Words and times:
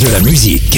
De 0.00 0.08
la 0.12 0.20
musique. 0.20 0.76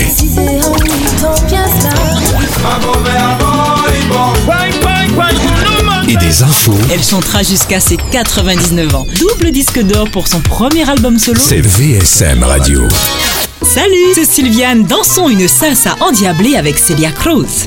Et 6.09 6.17
des 6.17 6.43
infos. 6.43 6.75
Elle 6.93 7.03
chantera 7.03 7.43
jusqu'à 7.43 7.81
ses 7.81 7.97
99 7.97 8.95
ans. 8.95 9.07
Double 9.19 9.51
disque 9.51 9.81
d'or 9.83 10.09
pour 10.11 10.29
son 10.29 10.41
premier 10.41 10.89
album 10.89 11.19
solo. 11.19 11.41
C'est 11.45 11.61
VSM 11.61 12.45
Radio. 12.45 12.87
Salut, 13.63 14.15
c'est 14.15 14.25
Sylviane. 14.25 14.85
Dansons 14.85 15.29
une 15.29 15.49
salsa 15.49 15.97
endiablée 16.01 16.57
avec 16.57 16.79
Celia 16.79 17.11
Cruz. 17.11 17.65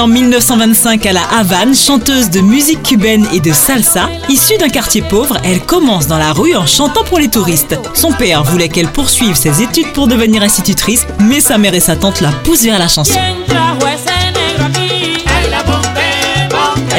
En 0.00 0.06
1925 0.06 1.04
à 1.06 1.12
La 1.12 1.22
Havane, 1.24 1.74
chanteuse 1.74 2.30
de 2.30 2.40
musique 2.40 2.82
cubaine 2.82 3.26
et 3.34 3.40
de 3.40 3.52
salsa, 3.52 4.08
issue 4.30 4.56
d'un 4.56 4.68
quartier 4.68 5.02
pauvre, 5.02 5.36
elle 5.44 5.60
commence 5.60 6.06
dans 6.06 6.16
la 6.16 6.32
rue 6.32 6.56
en 6.56 6.66
chantant 6.66 7.04
pour 7.04 7.18
les 7.18 7.28
touristes. 7.28 7.78
Son 7.94 8.12
père 8.12 8.42
voulait 8.42 8.68
qu'elle 8.68 8.88
poursuive 8.88 9.34
ses 9.34 9.62
études 9.62 9.92
pour 9.92 10.08
devenir 10.08 10.42
institutrice, 10.42 11.06
mais 11.20 11.40
sa 11.40 11.58
mère 11.58 11.74
et 11.74 11.80
sa 11.80 11.96
tante 11.96 12.20
la 12.22 12.32
poussent 12.32 12.64
vers 12.64 12.78
la 12.78 12.88
chanson. 12.88 13.18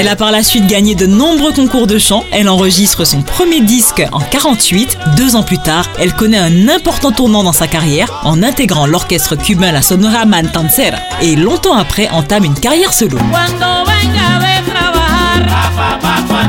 Elle 0.02 0.08
a 0.08 0.16
par 0.16 0.32
la 0.32 0.42
suite 0.42 0.66
gagné 0.66 0.96
de 0.96 1.06
nombreux 1.06 1.54
concours 1.54 1.86
de 1.86 2.00
chant. 2.00 2.26
Elle 2.32 2.50
enregistre 2.50 3.06
son 3.06 3.22
premier 3.22 3.62
disque 3.62 4.02
en 4.12 4.20
48. 4.20 4.98
Deux 5.16 5.36
ans 5.36 5.44
plus 5.44 5.60
tard, 5.60 5.88
elle 6.00 6.16
connaît 6.16 6.40
un 6.40 6.70
important 6.70 7.12
tournant 7.12 7.44
dans 7.44 7.52
sa 7.52 7.68
carrière 7.68 8.20
en 8.24 8.42
intégrant 8.42 8.88
l'orchestre 8.88 9.36
cubain 9.36 9.72
La 9.72 9.84
Sonora 9.84 10.26
Matancera 10.26 10.98
et 11.22 11.36
longtemps 11.36 11.76
après 11.76 12.10
entame 12.10 12.46
une 12.46 12.60
carrière 12.60 12.94
solo. 12.94 13.20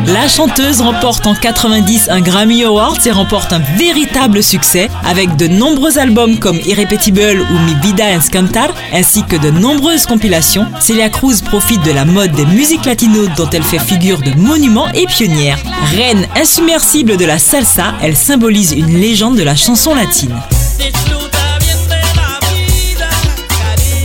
La 0.07 0.29
chanteuse 0.29 0.81
remporte 0.81 1.27
en 1.27 1.35
90 1.35 2.09
un 2.11 2.21
Grammy 2.21 2.65
Award 2.65 3.07
et 3.07 3.11
remporte 3.11 3.53
un 3.53 3.61
véritable 3.77 4.43
succès 4.43 4.89
avec 5.05 5.37
de 5.37 5.49
nombreux 5.49 5.99
albums 5.99 6.39
comme 6.39 6.59
Irrepetible 6.65 7.47
ou 7.51 7.59
Mi 7.61 7.75
Vida 7.83 8.05
en 8.07 8.21
Cantar 8.31 8.75
ainsi 8.93 9.23
que 9.25 9.37
de 9.37 9.51
nombreuses 9.51 10.07
compilations. 10.07 10.67
Celia 10.81 11.09
Cruz 11.09 11.43
profite 11.43 11.85
de 11.85 11.93
la 11.93 12.05
mode 12.05 12.33
des 12.33 12.47
musiques 12.47 12.85
latino 12.85 13.27
dont 13.37 13.51
elle 13.51 13.63
fait 13.63 13.79
figure 13.79 14.21
de 14.21 14.35
monument 14.37 14.89
et 14.93 15.07
pionnière. 15.07 15.59
Reine 15.97 16.27
insubmersible 16.37 17.17
de 17.17 17.25
la 17.25 17.39
salsa, 17.39 17.95
elle 18.03 18.17
symbolise 18.17 18.73
une 18.73 18.99
légende 18.99 19.37
de 19.37 19.43
la 19.43 19.57
chanson 19.57 19.95
latine. 19.95 20.35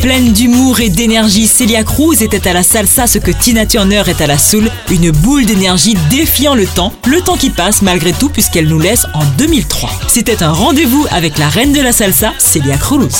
Pleine 0.07 0.31
d'humour 0.31 0.79
et 0.79 0.87
d'énergie, 0.87 1.47
Celia 1.47 1.83
Cruz 1.83 2.23
était 2.23 2.47
à 2.47 2.53
la 2.53 2.63
salsa 2.63 3.07
ce 3.07 3.17
que 3.17 3.29
Tina 3.29 3.65
Turner 3.65 4.03
est 4.07 4.21
à 4.21 4.27
la 4.27 4.37
soul, 4.37 4.71
une 4.89 5.11
boule 5.11 5.45
d'énergie 5.45 5.95
défiant 6.09 6.55
le 6.55 6.65
temps, 6.65 6.93
le 7.07 7.19
temps 7.19 7.35
qui 7.35 7.49
passe 7.49 7.81
malgré 7.81 8.13
tout 8.13 8.29
puisqu'elle 8.29 8.69
nous 8.69 8.79
laisse 8.79 9.05
en 9.13 9.25
2003. 9.37 9.89
C'était 10.07 10.43
un 10.43 10.53
rendez-vous 10.53 11.05
avec 11.11 11.37
la 11.37 11.49
reine 11.49 11.73
de 11.73 11.81
la 11.81 11.91
salsa, 11.91 12.31
Celia 12.37 12.77
Cruz. 12.77 13.19